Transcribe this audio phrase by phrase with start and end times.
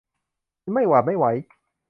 [0.73, 1.25] ไม่หวาดไม่ไหว